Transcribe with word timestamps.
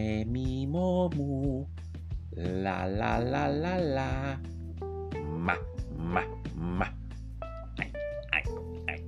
me, 0.00 0.24
mi, 0.24 0.66
mo, 0.66 1.10
mu. 1.14 1.66
La, 2.36 2.86
la, 2.86 3.18
la, 3.18 3.46
la, 3.48 3.76
la. 3.76 4.38
Ma, 5.46 5.56
ma, 5.96 6.24
ma. 6.54 6.88
Ai, 7.78 7.92
ai, 8.32 8.44
ai. 8.88 9.00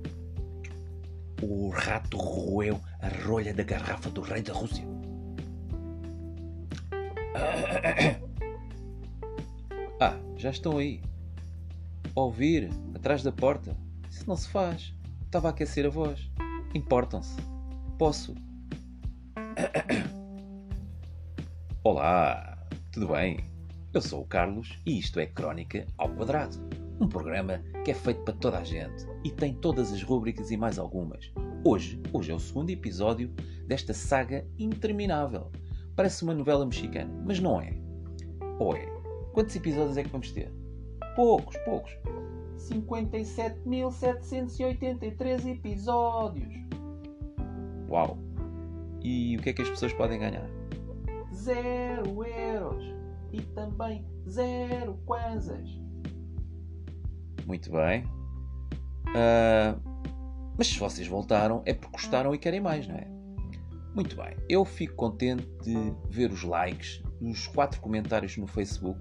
O 1.41 1.71
rato 1.71 2.17
roeu 2.17 2.79
a 3.01 3.07
rolha 3.25 3.53
da 3.53 3.63
garrafa 3.63 4.09
do 4.09 4.21
rei 4.21 4.41
da 4.41 4.53
Rússia. 4.53 4.85
Ah, 9.99 10.17
já 10.35 10.49
estão 10.49 10.79
aí. 10.79 10.99
Ouvir, 12.13 12.69
atrás 12.93 13.23
da 13.23 13.31
porta. 13.31 13.77
Isso 14.09 14.27
não 14.27 14.35
se 14.35 14.49
faz. 14.49 14.93
Estava 15.25 15.47
a 15.47 15.51
aquecer 15.51 15.85
a 15.85 15.89
voz. 15.89 16.29
Importam-se. 16.73 17.37
Posso. 17.97 18.35
Olá, 21.85 22.57
tudo 22.93 23.09
bem? 23.09 23.43
Eu 23.93 24.01
sou 24.01 24.21
o 24.21 24.25
Carlos 24.25 24.79
e 24.85 24.99
isto 24.99 25.19
é 25.19 25.25
Crónica 25.25 25.85
ao 25.97 26.07
Quadrado. 26.15 26.55
Um 27.01 27.09
programa 27.09 27.61
que 27.83 27.91
é 27.91 27.93
feito 27.93 28.21
para 28.21 28.33
toda 28.35 28.59
a 28.59 28.63
gente 28.63 29.05
e 29.21 29.29
tem 29.29 29.53
todas 29.53 29.91
as 29.91 30.01
rúbricas 30.01 30.49
e 30.49 30.55
mais 30.55 30.79
algumas. 30.79 31.29
Hoje, 31.61 32.01
hoje 32.13 32.31
é 32.31 32.33
o 32.33 32.39
segundo 32.39 32.69
episódio 32.69 33.29
desta 33.67 33.93
saga 33.93 34.47
interminável. 34.57 35.51
Parece 35.93 36.23
uma 36.23 36.33
novela 36.33 36.65
mexicana, 36.65 37.13
mas 37.25 37.41
não 37.41 37.59
é. 37.59 37.77
Ou 38.59 38.77
é? 38.77 38.85
Quantos 39.33 39.53
episódios 39.53 39.97
é 39.97 40.03
que 40.03 40.09
vamos 40.09 40.31
ter? 40.31 40.49
Poucos, 41.17 41.57
poucos. 41.65 41.91
57.783 42.59 45.51
episódios. 45.51 46.53
Uau! 47.89 48.17
E 49.01 49.35
o 49.35 49.41
que 49.41 49.49
é 49.49 49.53
que 49.53 49.63
as 49.63 49.69
pessoas 49.69 49.91
podem 49.91 50.19
ganhar? 50.19 50.62
Zero 51.33 52.25
euros. 52.25 52.83
E 53.31 53.41
também 53.41 54.05
zero 54.27 54.97
kwanzas. 55.05 55.69
Muito 57.45 57.71
bem. 57.71 58.05
Ah, 59.15 59.75
mas 60.57 60.67
se 60.67 60.79
vocês 60.79 61.07
voltaram 61.07 61.61
é 61.65 61.73
porque 61.73 61.91
gostaram 61.91 62.33
e 62.33 62.37
querem 62.37 62.61
mais, 62.61 62.87
não 62.87 62.95
é? 62.95 63.07
Muito 63.95 64.15
bem. 64.15 64.35
Eu 64.49 64.65
fico 64.65 64.95
contente 64.95 65.47
de 65.63 65.93
ver 66.09 66.31
os 66.31 66.43
likes, 66.43 67.01
os 67.21 67.47
quatro 67.47 67.79
comentários 67.79 68.37
no 68.37 68.47
Facebook. 68.47 68.99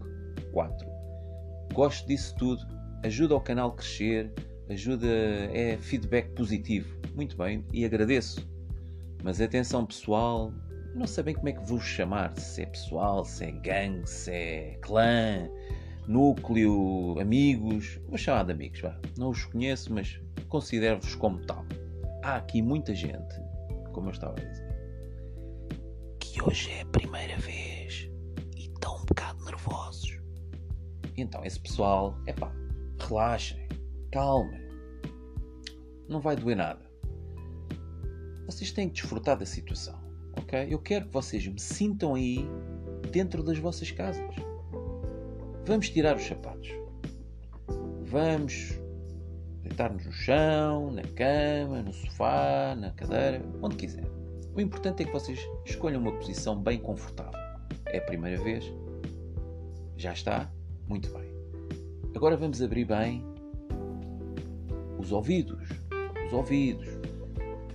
Quatro. 0.53 0.86
Gosto 1.72 2.06
disso 2.06 2.34
tudo. 2.36 2.62
Ajuda 3.05 3.34
o 3.34 3.41
canal 3.41 3.70
a 3.70 3.75
crescer, 3.75 4.33
ajuda, 4.69 5.08
é 5.08 5.77
feedback 5.78 6.30
positivo. 6.34 7.00
Muito 7.14 7.36
bem, 7.36 7.64
e 7.72 7.84
agradeço. 7.84 8.48
Mas 9.25 9.41
atenção 9.41 9.86
pessoal, 9.86 10.53
não 10.94 11.06
sei 11.06 11.24
bem 11.24 11.34
como 11.34 11.48
é 11.48 11.52
que 11.52 11.64
vos 11.64 11.82
chamar, 11.82 12.38
se 12.38 12.62
é 12.62 12.66
pessoal, 12.66 13.24
se 13.24 13.44
é 13.44 13.50
gangue, 13.50 14.08
se 14.08 14.30
é 14.30 14.78
clã, 14.82 15.48
núcleo, 16.06 17.18
amigos. 17.20 17.98
Vou 18.08 18.18
chamar 18.18 18.44
de 18.44 18.52
amigos, 18.52 18.80
vá. 18.80 18.98
Não 19.16 19.30
os 19.30 19.44
conheço, 19.44 19.92
mas 19.92 20.20
considero-vos 20.48 21.14
como 21.14 21.40
tal. 21.46 21.64
Há 22.22 22.36
aqui 22.36 22.62
muita 22.62 22.94
gente, 22.94 23.34
como 23.92 24.08
eu 24.08 24.12
estava 24.12 24.34
a 24.38 24.44
dizer, 24.44 24.68
que 26.20 26.42
hoje 26.42 26.70
é 26.70 26.82
a 26.82 26.86
primeira 26.86 27.36
vez 27.38 28.08
e 28.56 28.66
estão 28.66 28.96
um 28.96 29.04
bocado 29.04 29.44
nervosos. 29.44 30.18
Então, 31.16 31.44
esse 31.44 31.58
pessoal, 31.58 32.16
é 32.26 32.32
pá, 32.32 32.52
relaxem, 32.98 33.66
calmem. 34.10 34.60
Não 36.08 36.20
vai 36.20 36.36
doer 36.36 36.56
nada. 36.56 36.80
Vocês 38.46 38.72
têm 38.72 38.88
que 38.88 38.94
desfrutar 38.94 39.38
da 39.38 39.46
situação, 39.46 39.98
ok? 40.36 40.66
Eu 40.70 40.78
quero 40.78 41.06
que 41.06 41.12
vocês 41.12 41.47
me 41.47 41.61
sintam 41.61 42.14
aí 42.14 42.47
dentro 43.10 43.43
das 43.43 43.59
vossas 43.59 43.91
casas. 43.91 44.34
Vamos 45.65 45.91
tirar 45.91 46.16
os 46.16 46.25
sapatos. 46.25 46.70
Vamos 48.03 48.78
deitar-nos 49.62 50.04
no 50.04 50.12
chão, 50.12 50.91
na 50.91 51.03
cama, 51.03 51.82
no 51.82 51.93
sofá, 51.93 52.75
na 52.76 52.91
cadeira, 52.91 53.43
onde 53.62 53.76
quiser. 53.76 54.04
O 54.54 54.60
importante 54.60 55.03
é 55.03 55.06
que 55.06 55.12
vocês 55.12 55.41
escolham 55.65 56.00
uma 56.00 56.12
posição 56.12 56.60
bem 56.60 56.78
confortável. 56.78 57.41
É 57.87 57.99
a 57.99 58.03
primeira 58.03 58.43
vez? 58.43 58.64
Já 59.97 60.12
está? 60.12 60.53
Muito 60.87 61.10
bem. 61.10 61.32
Agora 62.14 62.37
vamos 62.37 62.60
abrir 62.60 62.84
bem 62.84 63.25
os 64.99 65.10
ouvidos. 65.10 65.69
Os 66.26 66.32
ouvidos. 66.32 67.01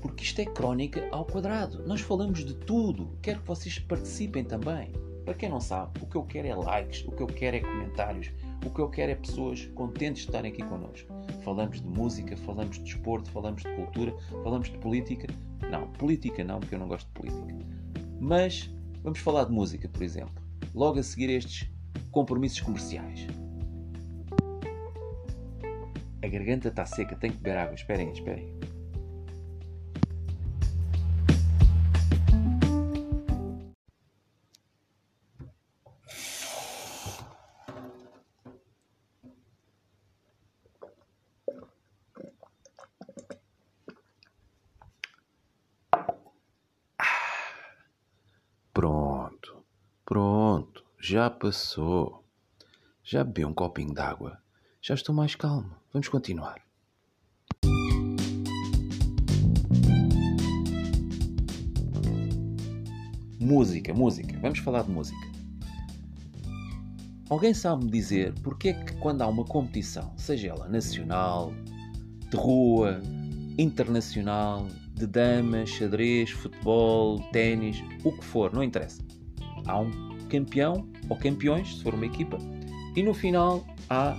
Porque 0.02 0.24
isto 0.24 0.40
é 0.40 0.46
crónica 0.46 1.08
ao 1.12 1.26
quadrado. 1.26 1.86
Nós 1.88 2.02
falamos 2.02 2.44
de 2.44 2.54
tudo. 2.54 3.18
Quero 3.22 3.42
que 3.42 3.48
vocês 3.48 3.80
participem 3.80 4.44
também. 4.44 4.92
Para 5.28 5.34
quem 5.34 5.50
não 5.50 5.60
sabe, 5.60 6.00
o 6.02 6.06
que 6.06 6.16
eu 6.16 6.24
quero 6.24 6.48
é 6.48 6.56
likes, 6.56 7.04
o 7.06 7.12
que 7.12 7.22
eu 7.22 7.28
quero 7.28 7.58
é 7.58 7.60
comentários, 7.60 8.32
o 8.66 8.70
que 8.70 8.80
eu 8.80 8.90
quero 8.90 9.12
é 9.12 9.16
pessoas 9.16 9.66
contentes 9.76 10.22
de 10.22 10.30
estarem 10.30 10.54
aqui 10.54 10.64
connosco. 10.64 11.14
Falamos 11.44 11.82
de 11.82 11.88
música, 11.88 12.38
falamos 12.38 12.78
de 12.78 12.84
desporto, 12.84 13.30
falamos 13.32 13.62
de 13.62 13.76
cultura, 13.76 14.16
falamos 14.42 14.70
de 14.70 14.78
política. 14.78 15.28
Não, 15.70 15.88
política 15.92 16.46
não, 16.46 16.62
porque 16.62 16.76
eu 16.76 16.80
não 16.80 16.88
gosto 16.88 17.08
de 17.08 17.14
política. 17.14 17.66
Mas 18.22 18.74
vamos 19.04 19.20
falar 19.20 19.44
de 19.44 19.52
música, 19.52 19.90
por 19.90 20.02
exemplo. 20.02 20.42
Logo 20.74 20.98
a 20.98 21.04
seguir 21.04 21.30
estes 21.30 21.70
compromissos 22.10 22.62
comerciais. 22.62 23.28
A 26.24 26.28
garganta 26.28 26.70
está 26.70 26.86
seca, 26.86 27.16
tenho 27.16 27.34
que 27.34 27.40
beber 27.40 27.58
água. 27.58 27.76
Esperem, 27.76 28.12
esperem. 28.12 28.57
Pronto, 50.08 50.86
já 50.98 51.30
passou. 51.30 52.24
Já 53.04 53.26
bebi 53.26 53.44
um 53.44 53.54
copinho 53.54 53.94
d'água. 53.94 54.38
Já 54.82 54.94
estou 54.94 55.14
mais 55.14 55.36
calmo. 55.36 55.70
Vamos 55.92 56.08
continuar. 56.08 56.62
Música, 63.38 63.94
música. 63.94 64.40
Vamos 64.40 64.60
falar 64.60 64.84
de 64.84 64.92
música. 64.92 65.28
Alguém 67.30 67.54
sabe 67.54 67.84
me 67.84 67.92
dizer 67.92 68.34
porque 68.42 68.70
é 68.70 68.74
que 68.86 68.96
quando 69.00 69.24
há 69.24 69.28
uma 69.28 69.44
competição, 69.44 70.14
seja 70.18 70.48
ela 70.48 70.70
nacional, 70.70 71.52
de 72.32 72.38
rua, 72.38 73.02
internacional, 73.58 74.70
de 74.94 75.06
damas, 75.06 75.70
xadrez, 75.70 76.30
futebol, 76.30 77.20
ténis, 77.34 77.84
o 78.06 78.14
que 78.14 78.24
for, 78.24 78.54
não 78.54 78.64
interessa. 78.64 79.07
Há 79.68 79.80
um 79.80 79.92
campeão 80.30 80.88
ou 81.10 81.18
campeões, 81.18 81.78
se 81.78 81.84
for 81.84 81.94
uma 81.94 82.06
equipa, 82.06 82.38
e 82.96 83.04
no 83.04 83.14
final 83.14 83.66
há 83.90 84.16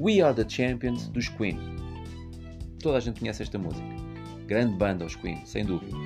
We 0.00 0.20
Are 0.20 0.34
the 0.34 0.48
Champions 0.48 1.08
dos 1.08 1.28
Queen. 1.28 1.58
Toda 2.80 2.98
a 2.98 3.00
gente 3.00 3.20
conhece 3.20 3.42
esta 3.42 3.58
música. 3.58 3.86
Grande 4.46 4.74
banda 4.76 5.04
os 5.04 5.14
Queen, 5.14 5.44
sem 5.44 5.64
dúvida. 5.64 5.96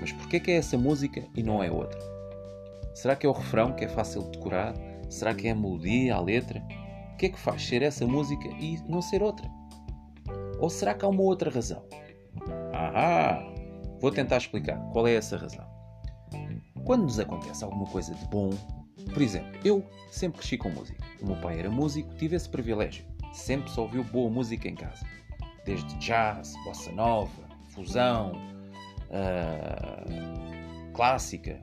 Mas 0.00 0.12
porquê 0.12 0.40
que 0.40 0.50
é 0.50 0.56
essa 0.56 0.78
música 0.78 1.24
e 1.34 1.42
não 1.42 1.62
é 1.62 1.70
outra? 1.70 1.98
Será 2.94 3.14
que 3.14 3.26
é 3.26 3.28
o 3.28 3.32
refrão 3.32 3.72
que 3.72 3.84
é 3.84 3.88
fácil 3.88 4.22
de 4.22 4.32
decorar? 4.32 4.74
Será 5.10 5.34
que 5.34 5.48
é 5.48 5.50
a 5.50 5.54
melodia, 5.54 6.14
a 6.14 6.20
letra? 6.20 6.62
O 7.12 7.16
que 7.16 7.26
é 7.26 7.28
que 7.28 7.38
faz 7.38 7.66
ser 7.66 7.82
essa 7.82 8.06
música 8.06 8.48
e 8.48 8.78
não 8.88 9.02
ser 9.02 9.22
outra? 9.22 9.48
Ou 10.58 10.70
será 10.70 10.94
que 10.94 11.04
há 11.04 11.08
uma 11.08 11.22
outra 11.22 11.50
razão? 11.50 11.82
Ah, 12.72 13.38
vou 14.00 14.10
tentar 14.10 14.38
explicar 14.38 14.78
qual 14.92 15.06
é 15.06 15.14
essa 15.14 15.36
razão. 15.36 15.75
Quando 16.86 17.02
nos 17.02 17.18
acontece 17.18 17.64
alguma 17.64 17.84
coisa 17.86 18.14
de 18.14 18.24
bom, 18.26 18.50
por 19.12 19.20
exemplo, 19.20 19.58
eu 19.64 19.84
sempre 20.08 20.38
cresci 20.38 20.56
com 20.56 20.70
música. 20.70 21.04
O 21.20 21.26
meu 21.26 21.36
pai 21.40 21.58
era 21.58 21.68
músico, 21.68 22.14
tive 22.14 22.36
esse 22.36 22.48
privilégio. 22.48 23.04
Sempre 23.32 23.68
só 23.72 23.82
ouviu 23.82 24.04
boa 24.04 24.30
música 24.30 24.68
em 24.68 24.76
casa. 24.76 25.04
Desde 25.64 25.92
jazz, 25.96 26.54
bossa 26.64 26.92
nova, 26.92 27.28
fusão, 27.70 28.32
uh, 29.10 30.92
clássica. 30.92 31.60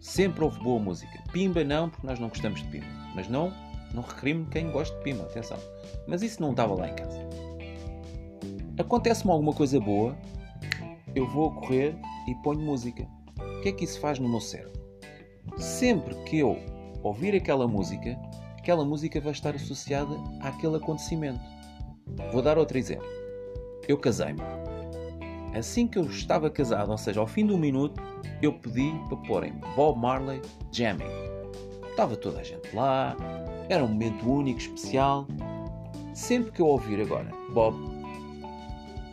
Sempre 0.00 0.42
houve 0.42 0.58
boa 0.58 0.80
música. 0.80 1.22
Pimba 1.32 1.62
não, 1.62 1.88
porque 1.88 2.04
nós 2.04 2.18
não 2.18 2.28
gostamos 2.28 2.60
de 2.60 2.68
pimba. 2.68 2.86
Mas 3.14 3.28
não, 3.28 3.52
não 3.94 4.02
recrimo 4.02 4.44
quem 4.46 4.72
gosta 4.72 4.96
de 4.98 5.04
pimba, 5.04 5.22
atenção. 5.22 5.58
Mas 6.08 6.20
isso 6.20 6.42
não 6.42 6.50
estava 6.50 6.74
lá 6.74 6.88
em 6.88 6.96
casa. 6.96 7.20
Acontece-me 8.76 9.30
alguma 9.30 9.52
coisa 9.52 9.78
boa, 9.78 10.16
eu 11.14 11.28
vou 11.28 11.54
correr 11.54 11.96
e 12.26 12.34
ponho 12.42 12.58
música. 12.60 13.06
Que 13.64 13.70
é 13.70 13.72
que 13.72 13.84
isso 13.86 13.98
faz 13.98 14.18
no 14.18 14.28
meu 14.28 14.42
cérebro? 14.42 14.78
Sempre 15.56 16.14
que 16.24 16.40
eu 16.40 16.58
ouvir 17.02 17.34
aquela 17.34 17.66
música, 17.66 18.14
aquela 18.58 18.84
música 18.84 19.18
vai 19.22 19.32
estar 19.32 19.54
associada 19.54 20.14
àquele 20.42 20.76
acontecimento. 20.76 21.40
Vou 22.30 22.42
dar 22.42 22.58
outro 22.58 22.76
exemplo. 22.76 23.06
Eu 23.88 23.96
casei-me. 23.96 24.42
assim 25.54 25.86
que 25.86 25.98
eu 25.98 26.04
estava 26.04 26.50
casado, 26.50 26.90
ou 26.90 26.98
seja, 26.98 27.20
ao 27.20 27.26
fim 27.26 27.46
do 27.46 27.56
minuto, 27.56 28.02
eu 28.42 28.52
pedi 28.52 28.92
para 29.08 29.16
porem 29.16 29.54
Bob 29.74 29.98
Marley 29.98 30.42
Jamming. 30.70 31.08
Estava 31.88 32.16
toda 32.16 32.40
a 32.40 32.44
gente 32.44 32.76
lá, 32.76 33.16
era 33.70 33.82
um 33.82 33.88
momento 33.88 34.30
único, 34.30 34.58
especial. 34.58 35.26
Sempre 36.12 36.52
que 36.52 36.60
eu 36.60 36.66
ouvir 36.66 37.00
agora 37.00 37.30
Bob, 37.54 37.78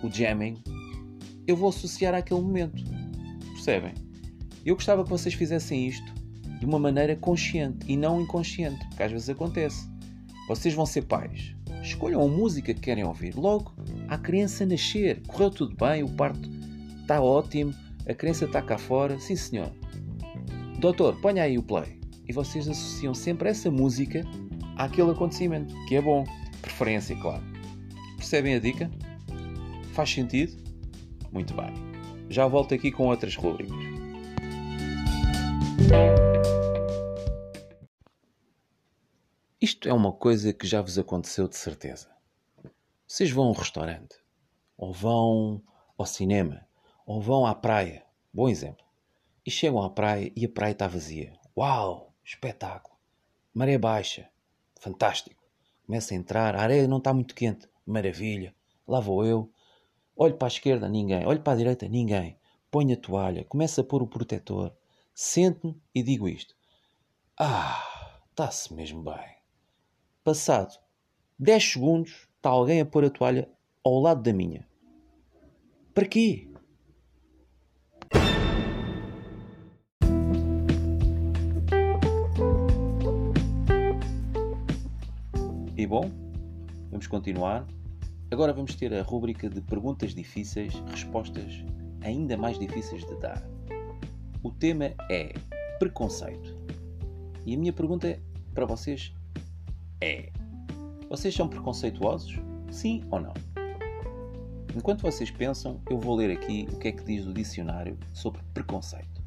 o 0.03 0.11
jamming, 0.11 0.61
eu 1.47 1.55
vou 1.55 1.69
associar 1.69 2.13
àquele 2.13 2.41
momento. 2.41 2.83
Percebem? 3.53 4.10
Eu 4.65 4.75
gostava 4.75 5.03
que 5.03 5.09
vocês 5.09 5.33
fizessem 5.33 5.87
isto 5.87 6.13
de 6.59 6.65
uma 6.65 6.77
maneira 6.77 7.15
consciente 7.15 7.85
e 7.87 7.97
não 7.97 8.21
inconsciente, 8.21 8.85
porque 8.89 9.03
às 9.03 9.11
vezes 9.11 9.29
acontece. 9.29 9.89
Vocês 10.47 10.73
vão 10.73 10.85
ser 10.85 11.03
pais, 11.03 11.55
escolham 11.81 12.21
a 12.21 12.27
música 12.27 12.73
que 12.73 12.79
querem 12.79 13.03
ouvir. 13.03 13.35
Logo, 13.35 13.73
a 14.07 14.17
criança 14.17 14.65
nascer, 14.65 15.21
correu 15.27 15.49
tudo 15.49 15.75
bem, 15.75 16.03
o 16.03 16.09
parto 16.09 16.49
está 17.01 17.19
ótimo, 17.19 17.73
a 18.07 18.13
criança 18.13 18.45
está 18.45 18.61
cá 18.61 18.77
fora, 18.77 19.19
sim 19.19 19.35
senhor. 19.35 19.71
Doutor, 20.79 21.19
ponha 21.21 21.43
aí 21.43 21.57
o 21.57 21.63
play. 21.63 21.99
E 22.27 22.33
vocês 22.33 22.67
associam 22.67 23.13
sempre 23.13 23.49
essa 23.49 23.69
música 23.71 24.23
àquele 24.77 25.11
acontecimento, 25.11 25.73
que 25.87 25.95
é 25.95 26.01
bom. 26.01 26.23
Preferência, 26.61 27.15
claro. 27.15 27.43
Percebem 28.17 28.55
a 28.55 28.59
dica? 28.59 28.89
Faz 29.93 30.11
sentido? 30.11 30.53
Muito 31.31 31.53
bem. 31.55 31.73
Já 32.29 32.47
volto 32.47 32.73
aqui 32.73 32.91
com 32.91 33.07
outras 33.07 33.35
rubricas. 33.35 34.00
Isto 39.59 39.87
é 39.87 39.93
uma 39.93 40.11
coisa 40.11 40.51
que 40.53 40.65
já 40.65 40.81
vos 40.81 40.97
aconteceu 40.97 41.47
de 41.47 41.55
certeza. 41.55 42.09
Vocês 43.07 43.29
vão 43.29 43.45
a 43.45 43.49
um 43.49 43.53
restaurante, 43.53 44.15
ou 44.77 44.91
vão 44.91 45.61
ao 45.97 46.05
cinema, 46.05 46.65
ou 47.05 47.21
vão 47.21 47.45
à 47.45 47.53
praia. 47.53 48.03
Bom 48.33 48.49
exemplo. 48.49 48.85
E 49.45 49.51
chegam 49.51 49.83
à 49.83 49.89
praia 49.89 50.31
e 50.35 50.45
a 50.45 50.49
praia 50.49 50.71
está 50.71 50.87
vazia. 50.87 51.33
Uau! 51.57 52.13
Espetáculo! 52.23 52.97
Maré 53.53 53.77
baixa. 53.77 54.29
Fantástico. 54.79 55.43
Começa 55.85 56.13
a 56.13 56.17
entrar, 56.17 56.55
a 56.55 56.61
areia 56.61 56.87
não 56.87 56.97
está 56.97 57.13
muito 57.13 57.35
quente. 57.35 57.67
Maravilha. 57.85 58.55
Lá 58.87 58.99
vou 58.99 59.25
eu. 59.25 59.51
Olho 60.15 60.37
para 60.37 60.47
a 60.47 60.55
esquerda, 60.55 60.87
ninguém. 60.87 61.25
Olho 61.25 61.41
para 61.41 61.53
a 61.53 61.57
direita, 61.57 61.87
ninguém. 61.87 62.37
Ponho 62.71 62.93
a 62.93 62.97
toalha, 62.97 63.43
começo 63.45 63.81
a 63.81 63.83
pôr 63.83 64.01
o 64.01 64.07
protetor. 64.07 64.73
Sento-me 65.13 65.81
e 65.93 66.01
digo 66.01 66.27
isto. 66.27 66.55
Ah, 67.39 68.19
está-se 68.29 68.73
mesmo 68.73 69.03
bem. 69.03 69.37
Passado 70.23 70.79
10 71.39 71.63
segundos, 71.63 72.27
está 72.35 72.49
alguém 72.49 72.81
a 72.81 72.85
pôr 72.85 73.03
a 73.03 73.09
toalha 73.09 73.49
ao 73.83 73.99
lado 73.99 74.21
da 74.21 74.31
minha. 74.31 74.67
Para 75.93 76.05
quê? 76.05 76.47
E 85.75 85.87
bom, 85.87 86.11
vamos 86.91 87.07
continuar. 87.07 87.65
Agora 88.29 88.53
vamos 88.53 88.75
ter 88.75 88.93
a 88.93 89.01
rúbrica 89.01 89.49
de 89.49 89.61
perguntas 89.61 90.13
difíceis, 90.13 90.75
respostas 90.91 91.65
ainda 92.01 92.37
mais 92.37 92.59
difíceis 92.59 93.03
de 93.03 93.15
dar. 93.15 93.43
O 94.43 94.49
tema 94.49 94.93
é 95.07 95.33
preconceito. 95.77 96.57
E 97.45 97.53
a 97.53 97.57
minha 97.57 97.71
pergunta 97.71 98.19
para 98.55 98.65
vocês 98.65 99.13
é: 100.01 100.31
vocês 101.07 101.35
são 101.35 101.47
preconceituosos? 101.47 102.39
Sim 102.71 103.03
ou 103.11 103.19
não? 103.19 103.33
Enquanto 104.75 105.03
vocês 105.03 105.29
pensam, 105.29 105.79
eu 105.89 105.99
vou 105.99 106.15
ler 106.15 106.31
aqui 106.31 106.67
o 106.71 106.79
que 106.79 106.87
é 106.87 106.91
que 106.91 107.03
diz 107.03 107.27
o 107.27 107.33
dicionário 107.33 107.99
sobre 108.13 108.41
preconceito. 108.53 109.21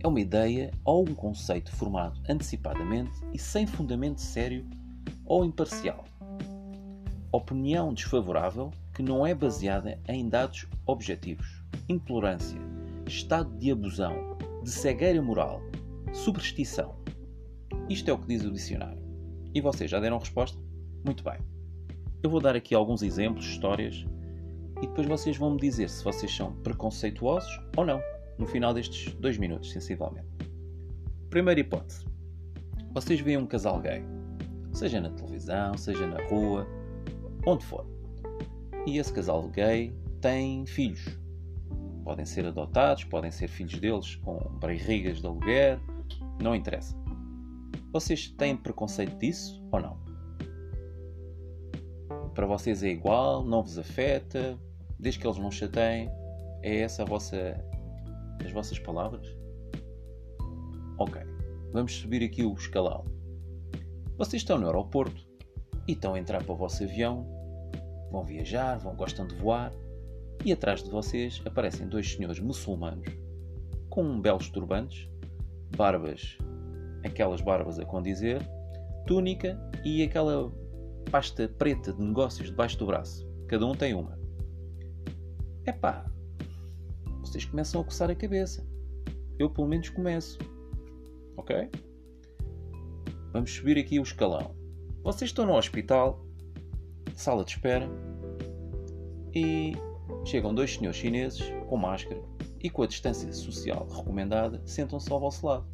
É 0.00 0.06
uma 0.06 0.20
ideia 0.20 0.70
ou 0.84 1.08
um 1.08 1.14
conceito 1.14 1.70
formado 1.70 2.20
antecipadamente 2.28 3.12
e 3.32 3.38
sem 3.38 3.66
fundamento 3.66 4.20
sério 4.20 4.68
ou 5.24 5.42
imparcial. 5.42 6.04
Opinião 7.30 7.94
desfavorável 7.94 8.72
que 8.92 9.02
não 9.02 9.26
é 9.26 9.34
baseada 9.34 9.98
em 10.06 10.28
dados 10.28 10.66
objetivos. 10.84 11.62
Intolerância, 11.88 12.60
estado 13.12 13.56
de 13.58 13.70
abusão, 13.70 14.36
de 14.62 14.70
cegueira 14.70 15.20
moral, 15.20 15.60
superstição. 16.12 16.96
Isto 17.88 18.10
é 18.10 18.12
o 18.14 18.18
que 18.18 18.26
diz 18.26 18.42
o 18.44 18.50
dicionário. 18.50 19.02
E 19.54 19.60
vocês 19.60 19.90
já 19.90 20.00
deram 20.00 20.18
resposta? 20.18 20.58
Muito 21.04 21.22
bem. 21.22 21.38
Eu 22.22 22.30
vou 22.30 22.40
dar 22.40 22.56
aqui 22.56 22.74
alguns 22.74 23.02
exemplos, 23.02 23.46
histórias, 23.46 24.06
e 24.78 24.86
depois 24.86 25.06
vocês 25.06 25.36
vão 25.36 25.50
me 25.52 25.60
dizer 25.60 25.90
se 25.90 26.02
vocês 26.02 26.34
são 26.34 26.54
preconceituosos 26.62 27.50
ou 27.76 27.84
não, 27.84 28.00
no 28.38 28.46
final 28.46 28.72
destes 28.72 29.12
dois 29.14 29.36
minutos, 29.36 29.70
sensivelmente. 29.72 30.28
Primeira 31.28 31.60
hipótese. 31.60 32.06
Vocês 32.94 33.20
veem 33.20 33.36
um 33.36 33.46
casal 33.46 33.80
gay, 33.80 34.02
seja 34.72 35.00
na 35.00 35.10
televisão, 35.10 35.76
seja 35.76 36.06
na 36.06 36.22
rua, 36.28 36.66
onde 37.46 37.64
for. 37.64 37.86
E 38.86 38.98
esse 38.98 39.12
casal 39.12 39.48
gay 39.48 39.94
tem 40.20 40.64
filhos. 40.66 41.21
Podem 42.04 42.24
ser 42.24 42.46
adotados, 42.46 43.04
podem 43.04 43.30
ser 43.30 43.48
filhos 43.48 43.78
deles 43.78 44.16
com 44.16 44.38
barrigas 44.58 45.20
de 45.20 45.26
aluguer, 45.26 45.80
não 46.42 46.54
interessa. 46.54 46.96
Vocês 47.92 48.28
têm 48.28 48.56
preconceito 48.56 49.16
disso 49.18 49.62
ou 49.70 49.80
não? 49.80 50.02
Para 52.34 52.46
vocês 52.46 52.82
é 52.82 52.88
igual, 52.88 53.44
não 53.44 53.62
vos 53.62 53.78
afeta, 53.78 54.58
desde 54.98 55.20
que 55.20 55.26
eles 55.26 55.38
não 55.38 55.50
chateiem, 55.50 56.10
é 56.62 56.78
essa 56.80 57.02
a 57.02 57.04
vossa, 57.04 57.62
as 58.44 58.50
vossas 58.50 58.78
palavras? 58.78 59.26
Ok, 60.98 61.20
vamos 61.72 61.92
subir 61.94 62.24
aqui 62.24 62.44
o 62.44 62.54
escalão. 62.54 63.04
Vocês 64.16 64.42
estão 64.42 64.58
no 64.58 64.66
aeroporto 64.66 65.26
e 65.86 65.92
estão 65.92 66.14
a 66.14 66.18
entrar 66.18 66.42
para 66.42 66.52
o 66.52 66.56
vosso 66.56 66.84
avião, 66.84 67.26
vão 68.10 68.24
viajar, 68.24 68.78
vão 68.78 68.94
gostam 68.94 69.26
de 69.26 69.34
voar, 69.34 69.72
e 70.44 70.52
atrás 70.52 70.82
de 70.82 70.90
vocês 70.90 71.40
aparecem 71.44 71.88
dois 71.88 72.12
senhores 72.12 72.40
muçulmanos 72.40 73.06
com 73.88 74.20
belos 74.20 74.48
turbantes, 74.48 75.08
barbas 75.76 76.36
aquelas 77.04 77.40
barbas 77.40 77.78
a 77.78 77.84
condizer, 77.84 78.40
túnica 79.06 79.58
e 79.84 80.02
aquela 80.02 80.52
pasta 81.10 81.48
preta 81.58 81.92
de 81.92 82.02
negócios 82.02 82.48
debaixo 82.48 82.78
do 82.78 82.86
braço. 82.86 83.28
Cada 83.48 83.66
um 83.66 83.74
tem 83.74 83.94
uma. 83.94 84.18
Epá, 85.66 86.10
vocês 87.20 87.44
começam 87.44 87.80
a 87.80 87.84
coçar 87.84 88.10
a 88.10 88.14
cabeça. 88.14 88.66
Eu 89.38 89.50
pelo 89.50 89.68
menos 89.68 89.88
começo. 89.88 90.38
Ok? 91.36 91.70
Vamos 93.32 93.52
subir 93.52 93.78
aqui 93.78 93.98
o 93.98 94.02
escalão. 94.02 94.54
Vocês 95.02 95.30
estão 95.30 95.46
no 95.46 95.56
hospital, 95.56 96.24
sala 97.14 97.44
de 97.44 97.52
espera, 97.52 97.88
e 99.34 99.72
chegam 100.24 100.54
dois 100.54 100.74
senhores 100.74 100.98
chineses 100.98 101.42
com 101.68 101.76
máscara 101.76 102.20
e 102.60 102.70
com 102.70 102.82
a 102.82 102.86
distância 102.86 103.32
social 103.32 103.86
recomendada 103.88 104.62
sentam-se 104.64 105.10
ao 105.12 105.20
vosso 105.20 105.46
lado. 105.46 105.66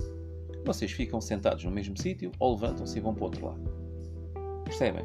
Vocês 0.64 0.90
ficam 0.90 1.20
sentados 1.20 1.64
no 1.64 1.70
mesmo 1.70 1.96
sítio 1.96 2.32
ou 2.38 2.54
levantam-se 2.54 2.98
e 2.98 3.00
vão 3.00 3.14
para 3.14 3.22
o 3.22 3.24
outro 3.26 3.46
lado. 3.46 3.60
Percebem? 4.64 5.04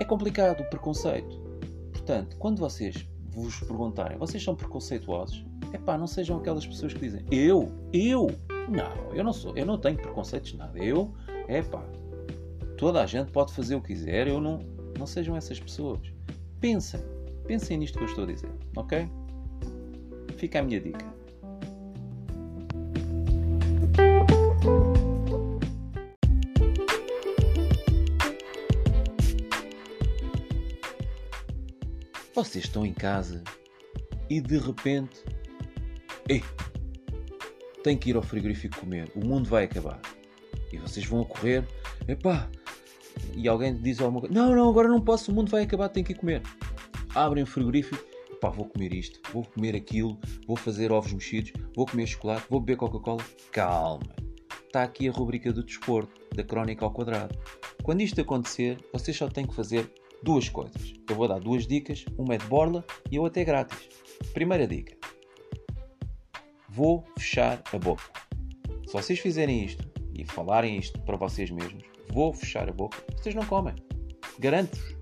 É 0.00 0.04
complicado 0.04 0.60
o 0.60 0.68
preconceito. 0.68 1.40
Portanto, 1.92 2.36
quando 2.36 2.58
vocês 2.58 3.08
vos 3.30 3.60
perguntarem, 3.60 4.18
vocês 4.18 4.42
são 4.42 4.54
preconceituosos? 4.54 5.44
É 5.72 5.78
pá, 5.78 5.96
não 5.96 6.06
sejam 6.06 6.38
aquelas 6.38 6.66
pessoas 6.66 6.92
que 6.92 7.00
dizem, 7.00 7.24
eu, 7.30 7.72
eu, 7.92 8.28
não, 8.68 9.14
eu 9.14 9.24
não 9.24 9.32
sou, 9.32 9.56
eu 9.56 9.66
não 9.66 9.78
tenho 9.78 9.96
preconceitos 9.96 10.52
nada. 10.54 10.78
Eu, 10.78 11.14
é 11.48 11.62
pá, 11.62 11.82
toda 12.76 13.02
a 13.02 13.06
gente 13.06 13.32
pode 13.32 13.52
fazer 13.52 13.74
o 13.74 13.80
que 13.80 13.88
quiser, 13.88 14.28
eu 14.28 14.40
não, 14.40 14.60
não 14.98 15.06
sejam 15.06 15.36
essas 15.36 15.58
pessoas. 15.58 16.00
Pensem, 16.60 17.00
pensem 17.46 17.78
nisto 17.78 17.98
que 17.98 18.04
eu 18.04 18.08
estou 18.08 18.24
a 18.24 18.26
dizer, 18.26 18.50
ok? 18.76 19.08
Fica 20.36 20.60
a 20.60 20.62
minha 20.62 20.80
dica. 20.80 21.04
Vocês 32.34 32.64
estão 32.64 32.84
em 32.84 32.92
casa 32.92 33.42
e 34.28 34.40
de 34.40 34.58
repente. 34.58 35.22
Ei! 36.28 36.42
Tenho 37.82 37.98
que 37.98 38.10
ir 38.10 38.16
ao 38.16 38.22
frigorífico 38.22 38.80
comer, 38.80 39.10
o 39.14 39.24
mundo 39.24 39.48
vai 39.48 39.64
acabar. 39.64 40.00
E 40.72 40.78
vocês 40.78 41.06
vão 41.06 41.20
a 41.20 41.24
correr, 41.24 41.64
epá! 42.08 42.48
E 43.34 43.46
alguém 43.46 43.76
diz 43.76 44.00
alguma 44.00 44.20
coisa: 44.20 44.34
Não, 44.34 44.54
não, 44.54 44.68
agora 44.68 44.88
não 44.88 45.00
posso, 45.00 45.30
o 45.30 45.34
mundo 45.34 45.50
vai 45.50 45.62
acabar, 45.62 45.88
tenho 45.88 46.04
que 46.04 46.12
ir 46.12 46.16
comer. 46.16 46.42
Abrem 47.14 47.44
o 47.44 47.46
frigorífico, 47.46 48.04
epá, 48.32 48.48
vou 48.48 48.66
comer 48.66 48.92
isto, 48.92 49.20
vou 49.32 49.44
comer 49.44 49.76
aquilo, 49.76 50.18
vou 50.48 50.56
fazer 50.56 50.90
ovos 50.90 51.12
mexidos, 51.12 51.52
vou 51.76 51.86
comer 51.86 52.08
chocolate, 52.08 52.44
vou 52.50 52.58
beber 52.58 52.76
Coca-Cola. 52.76 53.24
Calma! 53.52 54.16
Está 54.66 54.82
aqui 54.82 55.08
a 55.08 55.12
rubrica 55.12 55.52
do 55.52 55.62
desporto, 55.62 56.20
da 56.34 56.42
crónica 56.42 56.84
ao 56.84 56.90
quadrado. 56.90 57.38
Quando 57.84 58.00
isto 58.00 58.20
acontecer, 58.20 58.84
vocês 58.92 59.16
só 59.16 59.28
têm 59.28 59.46
que 59.46 59.54
fazer 59.54 59.88
duas 60.24 60.48
coisas. 60.48 60.92
Eu 61.08 61.14
vou 61.14 61.28
dar 61.28 61.38
duas 61.38 61.68
dicas, 61.68 62.04
uma 62.18 62.34
é 62.34 62.38
de 62.38 62.46
borla 62.46 62.84
e 63.08 63.16
a 63.16 63.20
outra 63.20 63.42
é 63.42 63.44
grátis. 63.44 63.88
Primeira 64.32 64.66
dica: 64.66 64.96
vou 66.68 67.04
fechar 67.16 67.62
a 67.72 67.78
boca. 67.78 68.02
Se 68.88 68.92
vocês 68.92 69.20
fizerem 69.20 69.64
isto 69.64 69.88
e 70.18 70.24
falarem 70.24 70.76
isto 70.76 71.00
para 71.02 71.16
vocês 71.16 71.48
mesmos, 71.48 71.84
vou 72.10 72.32
fechar 72.32 72.68
a 72.68 72.72
boca, 72.72 73.00
vocês 73.16 73.36
não 73.36 73.46
comem. 73.46 73.74
Garanto-vos. 74.40 74.93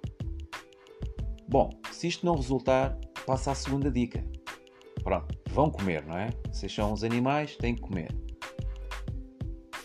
Bom, 1.52 1.68
se 1.90 2.08
isto 2.08 2.24
não 2.24 2.34
resultar, 2.34 2.98
passa 3.26 3.50
à 3.50 3.54
segunda 3.54 3.90
dica. 3.90 4.24
Pronto, 5.04 5.38
vão 5.50 5.70
comer, 5.70 6.02
não 6.06 6.16
é? 6.16 6.30
Vocês 6.50 6.74
são 6.74 6.94
os 6.94 7.04
animais, 7.04 7.56
têm 7.58 7.74
que 7.74 7.82
comer. 7.82 8.08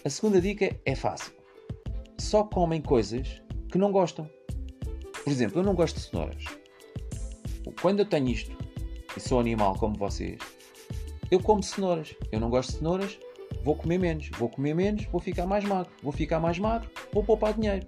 A 0.06 0.10
segunda 0.10 0.40
dica 0.40 0.74
é 0.86 0.96
fácil. 0.96 1.34
Só 2.18 2.46
comem 2.46 2.82
coisas 2.82 3.42
que 3.70 3.78
não 3.78 3.92
gostam. 3.92 4.30
Por 5.26 5.30
exemplo, 5.30 5.60
eu 5.60 5.64
não 5.66 5.76
gosto 5.76 5.96
de 5.96 6.04
cenouras. 6.04 6.46
Quando 7.82 8.00
eu 8.00 8.06
tenho 8.06 8.30
isto 8.30 8.58
e 9.18 9.20
sou 9.20 9.38
animal 9.38 9.76
como 9.78 9.98
vocês, 9.98 10.40
eu 11.30 11.42
como 11.42 11.62
cenouras. 11.62 12.16
Eu 12.32 12.40
não 12.40 12.50
gosto 12.50 12.70
de 12.72 12.78
cenouras, 12.78 13.20
vou 13.66 13.76
comer 13.76 13.98
menos. 13.98 14.30
Vou 14.40 14.48
comer 14.48 14.74
menos, 14.74 15.04
vou 15.08 15.20
ficar 15.20 15.46
mais 15.46 15.66
magro. 15.66 15.92
Vou 16.02 16.14
ficar 16.14 16.40
mais 16.40 16.58
magro, 16.58 16.90
vou 17.12 17.26
poupar 17.26 17.54
dinheiro. 17.54 17.86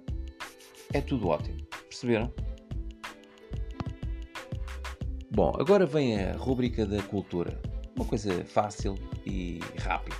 É 0.92 1.00
tudo 1.00 1.28
ótimo. 1.28 1.56
Perceberam? 1.88 2.30
Bom, 5.30 5.54
agora 5.58 5.86
vem 5.86 6.20
a 6.20 6.36
rubrica 6.36 6.84
da 6.84 7.02
cultura. 7.02 7.60
Uma 7.96 8.04
coisa 8.04 8.44
fácil 8.44 8.94
e 9.24 9.60
rápida. 9.78 10.16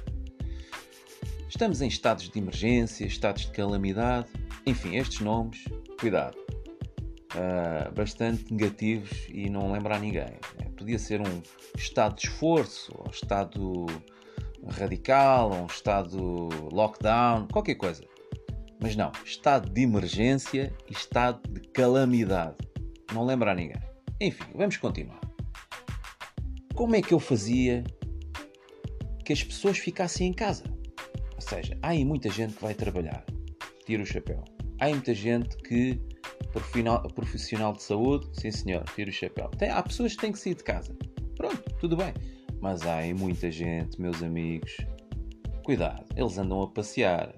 Estamos 1.48 1.82
em 1.82 1.88
estados 1.88 2.28
de 2.28 2.38
emergência, 2.38 3.04
estados 3.04 3.42
de 3.42 3.50
calamidade, 3.50 4.28
enfim, 4.66 4.96
estes 4.96 5.20
nomes, 5.20 5.64
cuidado 5.98 6.36
uh, 7.34 7.92
bastante 7.92 8.52
negativos 8.52 9.10
e 9.28 9.48
não 9.50 9.72
lembra 9.72 9.96
a 9.96 9.98
ninguém. 9.98 10.38
Né? 10.58 10.70
Podia 10.76 10.98
ser 10.98 11.20
um 11.20 11.42
estado 11.76 12.16
de 12.16 12.28
esforço, 12.28 12.92
ou 12.96 13.10
estado 13.10 13.86
radical, 14.68 15.50
ou 15.50 15.62
um 15.62 15.66
estado 15.66 16.48
lockdown, 16.72 17.48
qualquer 17.48 17.74
coisa. 17.74 18.04
Mas 18.80 18.96
não, 18.96 19.12
estado 19.24 19.68
de 19.68 19.82
emergência 19.82 20.72
e 20.88 20.92
estado 20.92 21.40
de 21.50 21.60
calamidade. 21.68 22.56
Não 23.12 23.24
lembra 23.24 23.52
a 23.52 23.54
ninguém. 23.54 23.89
Enfim, 24.22 24.44
vamos 24.54 24.76
continuar. 24.76 25.18
Como 26.74 26.94
é 26.94 27.00
que 27.00 27.14
eu 27.14 27.18
fazia 27.18 27.82
que 29.24 29.32
as 29.32 29.42
pessoas 29.42 29.78
ficassem 29.78 30.28
em 30.28 30.32
casa? 30.34 30.64
Ou 31.34 31.40
seja, 31.40 31.78
há 31.80 31.88
aí 31.88 32.04
muita 32.04 32.28
gente 32.28 32.52
que 32.52 32.60
vai 32.60 32.74
trabalhar, 32.74 33.24
tira 33.86 34.02
o 34.02 34.06
chapéu. 34.06 34.44
Há 34.78 34.84
aí 34.84 34.92
muita 34.92 35.14
gente 35.14 35.56
que 35.56 35.98
profissional 37.14 37.72
de 37.72 37.82
saúde, 37.82 38.28
sim 38.34 38.50
senhor, 38.50 38.84
tira 38.94 39.08
o 39.08 39.12
chapéu. 39.12 39.48
Tem, 39.56 39.70
há 39.70 39.82
pessoas 39.82 40.14
que 40.14 40.20
têm 40.20 40.32
que 40.32 40.38
sair 40.38 40.54
de 40.54 40.64
casa. 40.64 40.94
Pronto, 41.34 41.62
tudo 41.78 41.96
bem. 41.96 42.12
Mas 42.60 42.82
há 42.82 43.00
muita 43.16 43.50
gente, 43.50 43.98
meus 43.98 44.22
amigos, 44.22 44.76
cuidado, 45.64 46.04
eles 46.14 46.36
andam 46.36 46.60
a 46.60 46.68
passear. 46.68 47.34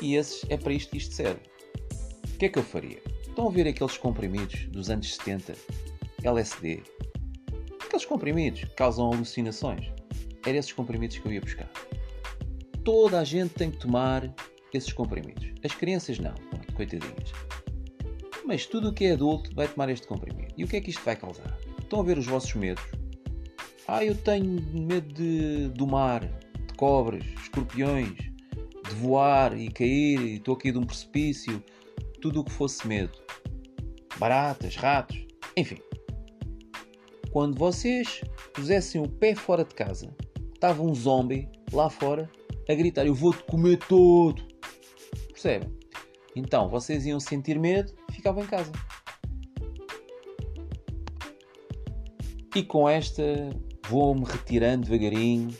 E 0.00 0.14
esses, 0.14 0.48
é 0.50 0.56
para 0.56 0.72
isto 0.72 0.90
que 0.90 0.98
isto 0.98 1.14
serve. 1.14 1.40
O 2.32 2.38
que 2.38 2.44
é 2.44 2.48
que 2.48 2.60
eu 2.60 2.62
faria? 2.62 3.02
Estão 3.26 3.48
a 3.48 3.50
ver 3.50 3.66
aqueles 3.66 3.98
comprimidos 3.98 4.66
dos 4.66 4.88
anos 4.88 5.16
70? 5.16 5.54
LSD? 6.26 6.82
Aqueles 7.84 8.04
comprimidos 8.04 8.60
que 8.60 8.74
causam 8.74 9.12
alucinações. 9.12 9.92
Eram 10.44 10.58
esses 10.58 10.72
comprimidos 10.72 11.18
que 11.18 11.26
eu 11.26 11.32
ia 11.32 11.40
buscar. 11.40 11.70
Toda 12.84 13.20
a 13.20 13.24
gente 13.24 13.54
tem 13.54 13.70
que 13.70 13.78
tomar 13.78 14.34
esses 14.72 14.92
comprimidos. 14.92 15.46
As 15.64 15.74
crianças 15.74 16.18
não, 16.18 16.34
coitadinhas. 16.74 17.32
Mas 18.44 18.66
tudo 18.66 18.88
o 18.88 18.92
que 18.92 19.06
é 19.06 19.12
adulto 19.12 19.54
vai 19.54 19.66
tomar 19.66 19.88
este 19.88 20.06
comprimido. 20.06 20.52
E 20.56 20.64
o 20.64 20.68
que 20.68 20.76
é 20.76 20.80
que 20.80 20.90
isto 20.90 21.04
vai 21.04 21.16
causar? 21.16 21.56
Estão 21.80 22.00
a 22.00 22.02
ver 22.02 22.18
os 22.18 22.26
vossos 22.26 22.54
medos? 22.54 22.84
Ah, 23.88 24.04
eu 24.04 24.16
tenho 24.16 24.60
medo 24.72 25.14
de, 25.14 25.68
do 25.68 25.86
mar, 25.86 26.22
de 26.22 26.74
cobras, 26.76 27.24
escorpiões, 27.40 28.16
de 28.16 28.94
voar 28.96 29.56
e 29.56 29.70
cair, 29.70 30.20
e 30.20 30.36
estou 30.36 30.54
aqui 30.54 30.72
de 30.72 30.78
um 30.78 30.84
precipício. 30.84 31.62
Tudo 32.20 32.40
o 32.40 32.44
que 32.44 32.52
fosse 32.52 32.86
medo. 32.86 33.16
Baratas, 34.18 34.76
ratos, 34.76 35.24
enfim. 35.56 35.78
Quando 37.36 37.58
vocês 37.58 38.22
pusessem 38.54 38.98
o 38.98 39.06
pé 39.06 39.34
fora 39.34 39.62
de 39.62 39.74
casa, 39.74 40.08
estava 40.54 40.82
um 40.82 40.94
zombie 40.94 41.46
lá 41.70 41.90
fora 41.90 42.30
a 42.66 42.74
gritar: 42.74 43.06
Eu 43.06 43.14
vou-te 43.14 43.42
comer 43.42 43.76
todo. 43.86 44.42
Percebem? 45.28 45.70
Então 46.34 46.66
vocês 46.70 47.04
iam 47.04 47.20
sentir 47.20 47.58
medo 47.58 47.92
ficava 48.10 48.40
em 48.40 48.46
casa. 48.46 48.72
E 52.54 52.62
com 52.62 52.88
esta 52.88 53.22
vou-me 53.86 54.24
retirando 54.24 54.86
devagarinho. 54.86 55.54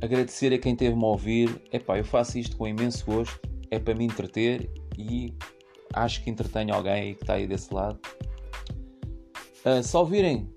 Agradecer 0.00 0.54
a 0.54 0.58
quem 0.58 0.74
teve-me 0.74 1.04
a 1.04 1.08
ouvir. 1.08 1.62
Epá, 1.70 1.98
eu 1.98 2.04
faço 2.06 2.38
isto 2.38 2.56
com 2.56 2.66
imenso 2.66 3.04
gosto. 3.04 3.38
É 3.70 3.78
para 3.78 3.94
me 3.94 4.06
entreter 4.06 4.70
e 4.96 5.34
acho 5.92 6.24
que 6.24 6.30
entretenho 6.30 6.74
alguém 6.74 7.14
que 7.14 7.24
está 7.24 7.34
aí 7.34 7.46
desse 7.46 7.74
lado. 7.74 8.00
Uh, 9.66 9.98
ouvirem 9.98 10.53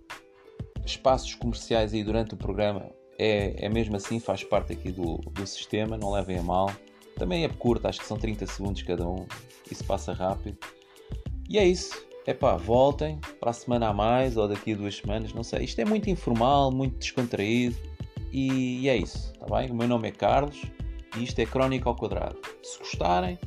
espaços 0.92 1.34
comerciais 1.36 1.94
aí 1.94 2.04
durante 2.04 2.34
o 2.34 2.38
programa, 2.38 2.90
é, 3.18 3.66
é 3.66 3.70
mesmo 3.70 3.96
assim, 3.96 4.20
faz 4.20 4.44
parte 4.44 4.74
aqui 4.74 4.92
do, 4.92 5.18
do 5.18 5.46
sistema, 5.48 5.98
não 5.98 6.12
levem 6.12 6.38
a 6.38 6.44
mal. 6.44 6.72
Também 7.16 7.44
é 7.44 7.50
curto, 7.50 7.88
acho 7.88 8.00
que 8.00 8.06
são 8.06 8.18
30 8.18 8.46
segundos 8.46 8.82
cada 8.84 9.08
um, 9.08 9.26
isso 9.72 9.84
passa 9.84 10.14
rápido. 10.14 10.58
E 11.50 11.58
é 11.58 11.66
isso. 11.66 12.06
É 12.26 12.34
pá, 12.34 12.58
voltem 12.58 13.20
para 13.40 13.52
a 13.52 13.54
semana 13.54 13.88
a 13.88 13.94
mais 13.94 14.36
ou 14.36 14.50
daqui 14.50 14.74
a 14.74 14.76
duas 14.76 14.98
semanas, 14.98 15.34
não 15.34 15.44
sei. 15.44 15.64
Isto 15.64 15.80
é 15.80 15.86
muito 15.86 16.10
informal, 16.10 16.72
muito 16.72 16.98
descontraído 16.98 17.78
e, 18.34 18.82
e 18.82 18.90
é 18.90 18.98
isso, 18.98 19.32
tá 19.40 19.46
bem? 19.46 19.72
O 19.72 19.76
meu 19.76 19.88
nome 19.88 20.10
é 20.10 20.12
Carlos 20.12 20.62
e 21.18 21.24
isto 21.24 21.40
é 21.40 21.46
Crónica 21.46 21.88
ao 21.88 21.96
Quadrado. 21.96 22.38
Se 22.62 22.78
gostarem, 22.80 23.40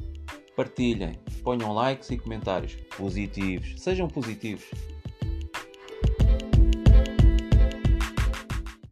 partilhem, 0.56 1.12
ponham 1.44 1.75
likes 1.75 2.11
e 2.11 2.16
comentários 2.16 2.75
positivos, 2.97 3.75
sejam 3.76 4.09
positivos. 4.09 4.64